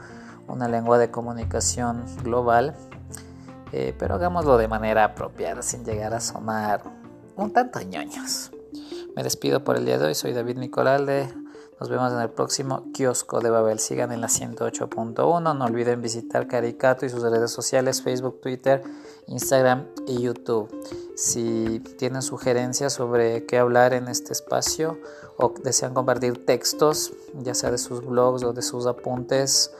una 0.47 0.67
lengua 0.67 0.97
de 0.97 1.09
comunicación 1.09 2.03
global, 2.23 2.75
eh, 3.71 3.95
pero 3.97 4.15
hagámoslo 4.15 4.57
de 4.57 4.67
manera 4.67 5.03
apropiada 5.05 5.61
sin 5.61 5.83
llegar 5.85 6.13
a 6.13 6.19
sonar 6.19 6.83
un 7.35 7.51
tanto 7.51 7.81
ñoños. 7.81 8.51
Me 9.15 9.23
despido 9.23 9.63
por 9.63 9.77
el 9.77 9.85
día 9.85 9.97
de 9.97 10.05
hoy, 10.07 10.15
soy 10.15 10.33
David 10.33 10.57
Nicolalde. 10.57 11.42
Nos 11.83 11.89
vemos 11.89 12.13
en 12.13 12.21
el 12.21 12.29
próximo 12.29 12.93
kiosco 12.93 13.41
de 13.41 13.49
Babel. 13.49 13.77
Sigan 13.77 14.13
en 14.13 14.21
la 14.21 14.29
108.1. 14.29 15.53
No 15.53 15.65
olviden 15.65 16.01
visitar 16.01 16.47
Caricato 16.47 17.05
y 17.05 17.09
sus 17.09 17.23
redes 17.23 17.51
sociales, 17.51 18.01
Facebook, 18.01 18.39
Twitter, 18.39 18.81
Instagram 19.27 19.87
y 20.07 20.21
YouTube. 20.21 20.69
Si 21.17 21.81
tienen 21.97 22.21
sugerencias 22.21 22.93
sobre 22.93 23.45
qué 23.45 23.57
hablar 23.57 23.93
en 23.93 24.07
este 24.07 24.31
espacio 24.31 24.97
o 25.37 25.53
desean 25.63 25.93
compartir 25.93 26.45
textos, 26.45 27.13
ya 27.33 27.53
sea 27.53 27.71
de 27.71 27.77
sus 27.77 28.05
blogs 28.05 28.43
o 28.43 28.53
de 28.53 28.61
sus 28.61 28.85
apuntes, 28.85 29.71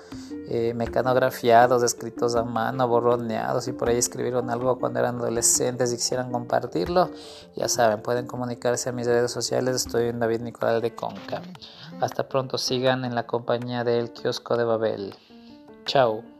eh, 0.49 0.73
mecanografiados, 0.73 1.83
escritos 1.83 2.35
a 2.35 2.43
mano, 2.43 2.87
borroneados 2.87 3.67
y 3.67 3.71
por 3.71 3.89
ahí 3.89 3.97
escribieron 3.97 4.49
algo 4.49 4.77
cuando 4.77 4.99
eran 4.99 5.17
adolescentes 5.17 5.93
y 5.93 5.95
quisieran 5.95 6.31
compartirlo, 6.31 7.09
ya 7.55 7.67
saben, 7.69 8.01
pueden 8.01 8.27
comunicarse 8.27 8.89
a 8.89 8.91
mis 8.91 9.07
redes 9.07 9.31
sociales. 9.31 9.75
Estoy 9.75 10.09
en 10.09 10.19
David 10.19 10.41
Nicolás 10.41 10.81
de 10.81 10.93
Conca. 10.93 11.41
Hasta 12.01 12.27
pronto, 12.27 12.57
sigan 12.57 13.05
en 13.05 13.15
la 13.15 13.25
compañía 13.25 13.83
del 13.83 14.11
kiosco 14.11 14.57
de 14.57 14.63
Babel. 14.65 15.15
Chao. 15.85 16.32